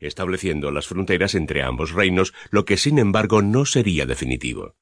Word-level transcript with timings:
estableciendo 0.00 0.70
las 0.70 0.86
fronteras 0.86 1.34
entre 1.34 1.62
ambos 1.62 1.92
reinos, 1.92 2.34
lo 2.50 2.64
que 2.64 2.76
sin 2.76 2.98
embargo 2.98 3.42
no 3.42 3.64
sería 3.64 4.06
definitivo. 4.06 4.76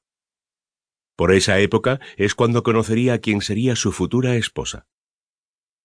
Por 1.15 1.33
esa 1.33 1.59
época 1.59 1.99
es 2.17 2.35
cuando 2.35 2.63
conocería 2.63 3.13
a 3.13 3.19
quien 3.19 3.41
sería 3.41 3.75
su 3.75 3.91
futura 3.91 4.35
esposa. 4.35 4.87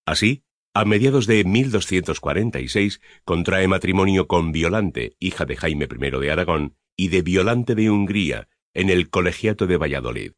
Así, 0.05 0.45
a 0.75 0.85
mediados 0.85 1.27
de 1.27 1.45
1246 1.45 3.01
contrae 3.25 3.69
matrimonio 3.69 4.27
con 4.29 4.53
Violante, 4.53 5.17
hija 5.19 5.45
de 5.45 5.57
Jaime 5.57 5.89
I 5.91 6.11
de 6.21 6.31
Aragón, 6.31 6.77
y 6.97 7.09
de 7.09 7.23
Violante 7.23 7.75
de 7.75 7.91
Hungría, 7.91 8.49
en 8.75 8.91
el 8.91 9.11
Colegiato 9.11 9.67
de 9.67 9.77
Valladolid. 9.77 10.33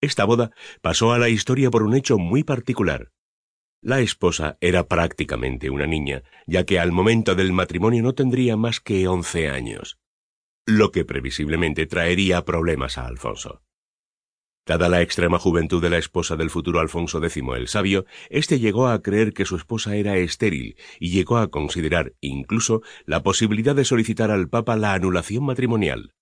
Esta 0.00 0.24
boda 0.24 0.52
pasó 0.80 1.12
a 1.12 1.18
la 1.18 1.28
historia 1.28 1.70
por 1.70 1.82
un 1.82 1.94
hecho 1.94 2.18
muy 2.18 2.44
particular. 2.44 3.10
La 3.80 4.00
esposa 4.00 4.58
era 4.60 4.88
prácticamente 4.88 5.70
una 5.70 5.86
niña, 5.86 6.24
ya 6.46 6.64
que 6.64 6.80
al 6.80 6.90
momento 6.90 7.36
del 7.36 7.52
matrimonio 7.52 8.02
no 8.02 8.12
tendría 8.12 8.56
más 8.56 8.80
que 8.80 9.06
once 9.06 9.48
años, 9.48 9.98
lo 10.66 10.90
que 10.90 11.04
previsiblemente 11.04 11.86
traería 11.86 12.44
problemas 12.44 12.98
a 12.98 13.06
Alfonso. 13.06 13.62
Dada 14.66 14.88
la 14.90 15.00
extrema 15.00 15.38
juventud 15.38 15.80
de 15.80 15.90
la 15.90 15.96
esposa 15.96 16.36
del 16.36 16.50
futuro 16.50 16.80
Alfonso 16.80 17.24
X 17.24 17.42
el 17.56 17.68
Sabio, 17.68 18.04
éste 18.28 18.58
llegó 18.58 18.88
a 18.88 19.00
creer 19.00 19.32
que 19.32 19.46
su 19.46 19.56
esposa 19.56 19.96
era 19.96 20.18
estéril 20.18 20.76
y 20.98 21.10
llegó 21.10 21.38
a 21.38 21.48
considerar 21.48 22.14
incluso 22.20 22.82
la 23.06 23.22
posibilidad 23.22 23.74
de 23.74 23.86
solicitar 23.86 24.30
al 24.30 24.50
Papa 24.50 24.76
la 24.76 24.92
anulación 24.92 25.44
matrimonial. 25.44 26.12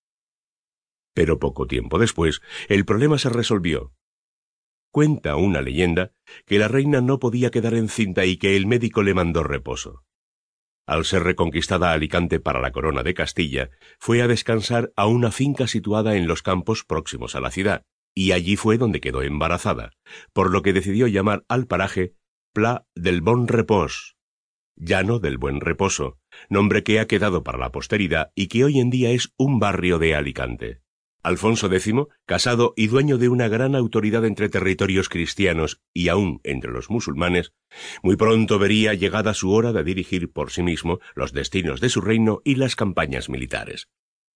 Pero 1.13 1.39
poco 1.39 1.67
tiempo 1.67 1.99
después, 1.99 2.41
el 2.69 2.85
problema 2.85 3.17
se 3.17 3.29
resolvió. 3.29 3.91
Cuenta 4.97 5.35
una 5.35 5.61
leyenda 5.61 6.11
que 6.47 6.57
la 6.57 6.67
reina 6.67 7.01
no 7.01 7.19
podía 7.19 7.51
quedar 7.51 7.75
encinta 7.75 8.25
y 8.25 8.37
que 8.37 8.57
el 8.57 8.65
médico 8.65 9.03
le 9.03 9.13
mandó 9.13 9.43
reposo. 9.43 10.03
Al 10.87 11.05
ser 11.05 11.21
reconquistada 11.21 11.91
Alicante 11.91 12.39
para 12.39 12.59
la 12.59 12.71
corona 12.71 13.03
de 13.03 13.13
Castilla, 13.13 13.69
fue 13.99 14.23
a 14.23 14.27
descansar 14.27 14.91
a 14.95 15.05
una 15.05 15.29
finca 15.29 15.67
situada 15.67 16.15
en 16.15 16.25
los 16.25 16.41
campos 16.41 16.83
próximos 16.83 17.35
a 17.35 17.41
la 17.41 17.51
ciudad, 17.51 17.83
y 18.15 18.31
allí 18.31 18.55
fue 18.55 18.79
donde 18.79 18.99
quedó 18.99 19.21
embarazada, 19.21 19.91
por 20.33 20.49
lo 20.49 20.63
que 20.63 20.73
decidió 20.73 21.05
llamar 21.05 21.45
al 21.47 21.67
paraje 21.67 22.15
Pla 22.51 22.87
del 22.95 23.21
Bon 23.21 23.47
Repos, 23.47 24.17
llano 24.75 25.19
del 25.19 25.37
buen 25.37 25.61
reposo, 25.61 26.17
nombre 26.49 26.81
que 26.81 26.99
ha 26.99 27.05
quedado 27.05 27.43
para 27.43 27.59
la 27.59 27.71
posteridad 27.71 28.31
y 28.33 28.47
que 28.47 28.63
hoy 28.63 28.79
en 28.79 28.89
día 28.89 29.11
es 29.11 29.31
un 29.37 29.59
barrio 29.59 29.99
de 29.99 30.15
Alicante. 30.15 30.81
Alfonso 31.27 31.67
X, 31.69 31.93
casado 32.25 32.73
y 32.77 32.87
dueño 32.87 33.17
de 33.17 33.27
una 33.27 33.49
gran 33.49 33.75
autoridad 33.75 34.23
entre 34.23 34.47
territorios 34.47 35.09
cristianos 35.09 35.81
y 35.93 36.07
aún 36.07 36.39
entre 36.45 36.71
los 36.71 36.89
musulmanes, 36.89 37.51
muy 38.01 38.15
pronto 38.15 38.59
vería 38.59 38.93
llegada 38.93 39.33
su 39.33 39.51
hora 39.51 39.73
de 39.73 39.83
dirigir 39.83 40.31
por 40.31 40.51
sí 40.51 40.63
mismo 40.63 40.99
los 41.15 41.33
destinos 41.33 41.81
de 41.81 41.89
su 41.89 41.99
reino 41.99 42.41
y 42.45 42.55
las 42.55 42.77
campañas 42.77 43.27
militares. 43.27 43.89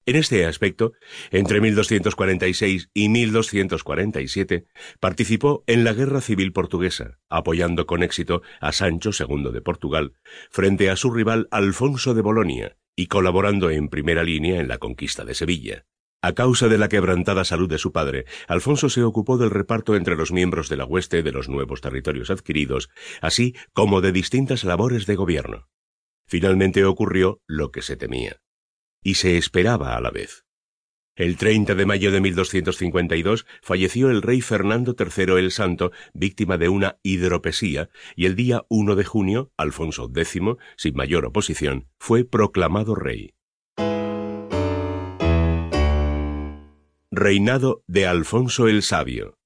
En 0.05 0.17
este 0.17 0.45
aspecto, 0.45 0.91
entre 1.31 1.61
1246 1.61 2.89
y 2.93 3.07
1247, 3.07 4.65
participó 4.99 5.63
en 5.67 5.85
la 5.85 5.93
Guerra 5.93 6.19
Civil 6.19 6.51
Portuguesa, 6.51 7.19
apoyando 7.29 7.85
con 7.85 8.03
éxito 8.03 8.41
a 8.59 8.73
Sancho 8.73 9.11
II 9.17 9.53
de 9.53 9.61
Portugal 9.61 10.11
frente 10.49 10.89
a 10.89 10.97
su 10.97 11.09
rival 11.09 11.47
Alfonso 11.51 12.13
de 12.13 12.21
Bolonia 12.21 12.77
y 12.97 13.07
colaborando 13.07 13.69
en 13.69 13.87
primera 13.87 14.23
línea 14.23 14.59
en 14.59 14.67
la 14.67 14.77
conquista 14.77 15.23
de 15.23 15.35
Sevilla. 15.35 15.85
A 16.23 16.33
causa 16.33 16.67
de 16.67 16.77
la 16.77 16.87
quebrantada 16.87 17.43
salud 17.43 17.67
de 17.67 17.79
su 17.79 17.91
padre, 17.91 18.25
Alfonso 18.47 18.89
se 18.89 19.03
ocupó 19.03 19.39
del 19.39 19.49
reparto 19.49 19.95
entre 19.95 20.15
los 20.15 20.31
miembros 20.31 20.69
de 20.69 20.77
la 20.77 20.85
hueste 20.85 21.23
de 21.23 21.31
los 21.31 21.49
nuevos 21.49 21.81
territorios 21.81 22.29
adquiridos, 22.29 22.89
así 23.21 23.55
como 23.73 24.01
de 24.01 24.11
distintas 24.11 24.63
labores 24.63 25.07
de 25.07 25.15
gobierno. 25.15 25.67
Finalmente 26.27 26.85
ocurrió 26.85 27.41
lo 27.47 27.71
que 27.71 27.81
se 27.81 27.97
temía 27.97 28.39
y 29.03 29.15
se 29.15 29.37
esperaba 29.37 29.95
a 29.95 30.01
la 30.01 30.11
vez. 30.11 30.45
El 31.15 31.37
30 31.37 31.75
de 31.75 31.85
mayo 31.85 32.11
de 32.11 32.21
1252 32.21 33.45
falleció 33.61 34.09
el 34.09 34.21
rey 34.21 34.41
Fernando 34.41 34.95
III 34.97 35.39
el 35.39 35.51
Santo, 35.51 35.91
víctima 36.13 36.57
de 36.57 36.69
una 36.69 36.99
hidropesía, 37.03 37.89
y 38.15 38.27
el 38.27 38.35
día 38.35 38.63
1 38.69 38.95
de 38.95 39.03
junio, 39.03 39.51
Alfonso 39.57 40.09
X, 40.15 40.39
sin 40.77 40.95
mayor 40.95 41.25
oposición, 41.25 41.89
fue 41.99 42.23
proclamado 42.23 42.95
rey. 42.95 43.33
Reinado 47.23 47.83
de 47.85 48.07
Alfonso 48.07 48.67
el 48.67 48.81
Sabio. 48.81 49.37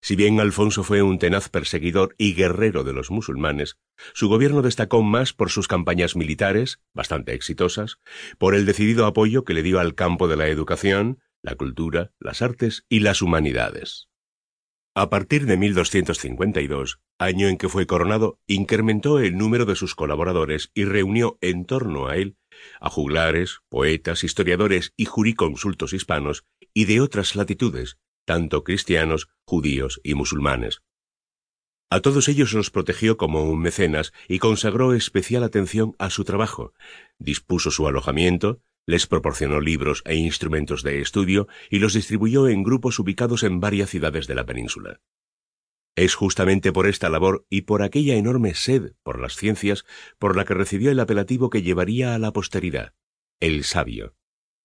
Si 0.00 0.16
bien 0.16 0.40
Alfonso 0.40 0.82
fue 0.82 1.02
un 1.02 1.18
tenaz 1.18 1.50
perseguidor 1.50 2.14
y 2.16 2.32
guerrero 2.32 2.84
de 2.84 2.94
los 2.94 3.10
musulmanes, 3.10 3.76
su 4.14 4.30
gobierno 4.30 4.62
destacó 4.62 5.02
más 5.02 5.34
por 5.34 5.50
sus 5.50 5.68
campañas 5.68 6.16
militares, 6.16 6.80
bastante 6.94 7.34
exitosas, 7.34 7.98
por 8.38 8.54
el 8.54 8.64
decidido 8.64 9.04
apoyo 9.04 9.44
que 9.44 9.52
le 9.52 9.62
dio 9.62 9.78
al 9.78 9.94
campo 9.94 10.26
de 10.26 10.36
la 10.36 10.48
educación, 10.48 11.20
la 11.42 11.54
cultura, 11.54 12.12
las 12.18 12.40
artes 12.40 12.86
y 12.88 13.00
las 13.00 13.20
humanidades. 13.20 14.08
A 14.94 15.10
partir 15.10 15.44
de 15.44 15.58
1252, 15.58 16.98
año 17.18 17.46
en 17.48 17.58
que 17.58 17.68
fue 17.68 17.86
coronado, 17.86 18.40
incrementó 18.46 19.18
el 19.18 19.36
número 19.36 19.66
de 19.66 19.76
sus 19.76 19.94
colaboradores 19.94 20.70
y 20.72 20.86
reunió 20.86 21.36
en 21.42 21.66
torno 21.66 22.06
a 22.06 22.16
él 22.16 22.38
a 22.80 22.90
juglares, 22.90 23.60
poetas, 23.68 24.24
historiadores 24.24 24.92
y 24.96 25.04
juríconsultos 25.04 25.92
hispanos 25.92 26.44
y 26.74 26.86
de 26.86 27.00
otras 27.00 27.36
latitudes, 27.36 27.98
tanto 28.24 28.64
cristianos, 28.64 29.28
judíos 29.44 30.00
y 30.02 30.14
musulmanes. 30.14 30.82
A 31.90 32.00
todos 32.00 32.28
ellos 32.28 32.54
los 32.54 32.70
protegió 32.70 33.18
como 33.18 33.44
un 33.44 33.60
mecenas 33.60 34.12
y 34.26 34.38
consagró 34.38 34.94
especial 34.94 35.44
atención 35.44 35.94
a 35.98 36.08
su 36.08 36.24
trabajo, 36.24 36.72
dispuso 37.18 37.70
su 37.70 37.86
alojamiento, 37.86 38.62
les 38.86 39.06
proporcionó 39.06 39.60
libros 39.60 40.02
e 40.06 40.16
instrumentos 40.16 40.82
de 40.82 41.00
estudio 41.00 41.48
y 41.70 41.78
los 41.80 41.92
distribuyó 41.92 42.48
en 42.48 42.62
grupos 42.62 42.98
ubicados 42.98 43.42
en 43.42 43.60
varias 43.60 43.90
ciudades 43.90 44.26
de 44.26 44.34
la 44.34 44.46
península. 44.46 45.00
Es 45.94 46.14
justamente 46.14 46.72
por 46.72 46.86
esta 46.86 47.10
labor 47.10 47.44
y 47.50 47.62
por 47.62 47.82
aquella 47.82 48.14
enorme 48.14 48.54
sed 48.54 48.94
por 49.02 49.20
las 49.20 49.36
ciencias 49.36 49.84
por 50.18 50.36
la 50.36 50.46
que 50.46 50.54
recibió 50.54 50.90
el 50.90 51.00
apelativo 51.00 51.50
que 51.50 51.62
llevaría 51.62 52.14
a 52.14 52.18
la 52.18 52.32
posteridad, 52.32 52.94
el 53.40 53.64
sabio. 53.64 54.16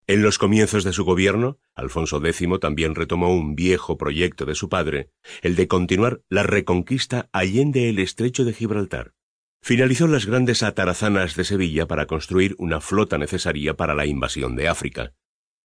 En 0.09 0.21
los 0.21 0.37
comienzos 0.37 0.85
de 0.85 0.93
su 0.93 1.03
gobierno, 1.03 1.59
Alfonso 1.75 2.25
X 2.25 2.47
también 2.61 2.95
retomó 2.95 3.35
un 3.35 3.55
viejo 3.55 3.97
proyecto 3.97 4.45
de 4.45 4.55
su 4.55 4.69
padre, 4.69 5.11
el 5.41 5.57
de 5.57 5.67
continuar 5.67 6.21
la 6.29 6.43
reconquista 6.43 7.27
allende 7.33 7.89
el 7.89 7.99
estrecho 7.99 8.45
de 8.45 8.53
Gibraltar. 8.53 9.13
Finalizó 9.61 10.07
las 10.07 10.25
grandes 10.25 10.63
atarazanas 10.63 11.35
de 11.35 11.43
Sevilla 11.43 11.87
para 11.87 12.05
construir 12.05 12.55
una 12.57 12.79
flota 12.79 13.17
necesaria 13.17 13.75
para 13.75 13.95
la 13.95 14.05
invasión 14.05 14.55
de 14.55 14.69
África. 14.69 15.13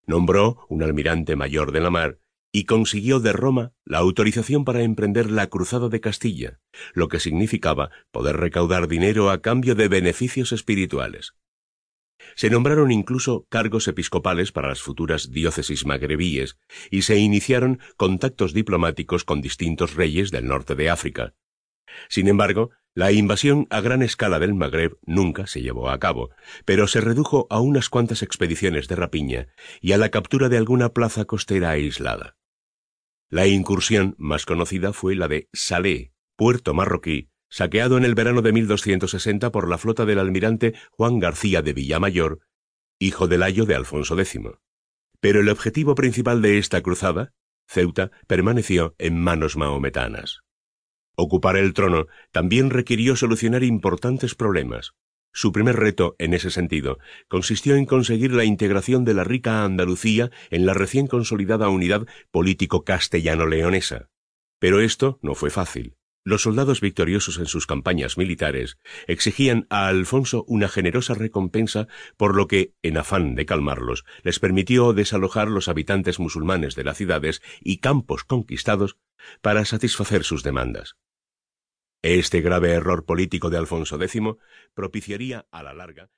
Nombró 0.08 0.66
un 0.68 0.82
almirante 0.82 1.36
mayor 1.36 1.70
de 1.70 1.80
la 1.80 1.90
mar 1.90 2.18
y 2.50 2.64
consiguió 2.64 3.20
de 3.20 3.32
Roma 3.32 3.74
la 3.84 3.98
autorización 3.98 4.64
para 4.64 4.82
emprender 4.82 5.30
la 5.30 5.46
Cruzada 5.46 5.88
de 5.88 6.00
Castilla, 6.00 6.58
lo 6.94 7.06
que 7.06 7.20
significaba 7.20 7.90
poder 8.10 8.38
recaudar 8.38 8.88
dinero 8.88 9.30
a 9.30 9.40
cambio 9.40 9.76
de 9.76 9.86
beneficios 9.86 10.50
espirituales. 10.50 11.34
Se 12.34 12.50
nombraron 12.50 12.90
incluso 12.90 13.46
cargos 13.48 13.88
episcopales 13.88 14.52
para 14.52 14.68
las 14.68 14.82
futuras 14.82 15.30
diócesis 15.30 15.86
magrebíes 15.86 16.58
y 16.90 17.02
se 17.02 17.18
iniciaron 17.18 17.80
contactos 17.96 18.52
diplomáticos 18.54 19.24
con 19.24 19.40
distintos 19.40 19.94
reyes 19.94 20.30
del 20.30 20.46
norte 20.46 20.74
de 20.74 20.90
África. 20.90 21.34
Sin 22.08 22.28
embargo, 22.28 22.70
la 22.94 23.10
invasión 23.10 23.66
a 23.70 23.80
gran 23.80 24.02
escala 24.02 24.38
del 24.38 24.54
Magreb 24.54 24.98
nunca 25.06 25.46
se 25.46 25.62
llevó 25.62 25.88
a 25.88 25.98
cabo, 25.98 26.30
pero 26.66 26.86
se 26.86 27.00
redujo 27.00 27.46
a 27.48 27.60
unas 27.60 27.88
cuantas 27.88 28.22
expediciones 28.22 28.86
de 28.86 28.96
rapiña 28.96 29.48
y 29.80 29.92
a 29.92 29.98
la 29.98 30.10
captura 30.10 30.50
de 30.50 30.58
alguna 30.58 30.90
plaza 30.90 31.24
costera 31.24 31.70
aislada. 31.70 32.36
La 33.30 33.46
incursión 33.46 34.14
más 34.18 34.44
conocida 34.44 34.92
fue 34.92 35.14
la 35.14 35.26
de 35.26 35.48
Salé, 35.54 36.12
puerto 36.36 36.74
marroquí, 36.74 37.30
saqueado 37.52 37.98
en 37.98 38.04
el 38.04 38.14
verano 38.14 38.40
de 38.40 38.50
1260 38.50 39.52
por 39.52 39.68
la 39.68 39.76
flota 39.76 40.06
del 40.06 40.18
almirante 40.18 40.72
Juan 40.90 41.18
García 41.18 41.60
de 41.60 41.74
Villamayor, 41.74 42.40
hijo 42.98 43.28
del 43.28 43.42
ayo 43.42 43.66
de 43.66 43.74
Alfonso 43.74 44.18
X. 44.18 44.40
Pero 45.20 45.40
el 45.40 45.50
objetivo 45.50 45.94
principal 45.94 46.40
de 46.40 46.56
esta 46.56 46.80
cruzada, 46.80 47.34
Ceuta, 47.68 48.10
permaneció 48.26 48.94
en 48.96 49.20
manos 49.20 49.58
mahometanas. 49.58 50.40
Ocupar 51.14 51.58
el 51.58 51.74
trono 51.74 52.06
también 52.30 52.70
requirió 52.70 53.16
solucionar 53.16 53.64
importantes 53.64 54.34
problemas. 54.34 54.94
Su 55.30 55.52
primer 55.52 55.76
reto, 55.76 56.16
en 56.18 56.32
ese 56.32 56.50
sentido, 56.50 56.98
consistió 57.28 57.76
en 57.76 57.84
conseguir 57.84 58.32
la 58.32 58.44
integración 58.44 59.04
de 59.04 59.12
la 59.12 59.24
rica 59.24 59.62
Andalucía 59.62 60.30
en 60.50 60.64
la 60.64 60.72
recién 60.72 61.06
consolidada 61.06 61.68
unidad 61.68 62.06
político 62.30 62.82
castellano-leonesa. 62.82 64.08
Pero 64.58 64.80
esto 64.80 65.18
no 65.20 65.34
fue 65.34 65.50
fácil. 65.50 65.96
Los 66.24 66.42
soldados 66.42 66.80
victoriosos 66.80 67.38
en 67.38 67.46
sus 67.46 67.66
campañas 67.66 68.16
militares 68.16 68.78
exigían 69.08 69.66
a 69.70 69.88
Alfonso 69.88 70.44
una 70.46 70.68
generosa 70.68 71.14
recompensa, 71.14 71.88
por 72.16 72.36
lo 72.36 72.46
que, 72.46 72.74
en 72.82 72.96
afán 72.96 73.34
de 73.34 73.44
calmarlos, 73.44 74.04
les 74.22 74.38
permitió 74.38 74.92
desalojar 74.92 75.48
los 75.48 75.66
habitantes 75.68 76.20
musulmanes 76.20 76.76
de 76.76 76.84
las 76.84 76.96
ciudades 76.96 77.42
y 77.60 77.78
campos 77.78 78.22
conquistados 78.22 78.98
para 79.40 79.64
satisfacer 79.64 80.22
sus 80.22 80.44
demandas. 80.44 80.94
Este 82.02 82.40
grave 82.40 82.70
error 82.70 83.04
político 83.04 83.50
de 83.50 83.58
Alfonso 83.58 84.00
X 84.00 84.20
propiciaría 84.74 85.46
a 85.50 85.62
la 85.64 85.74
larga 85.74 86.08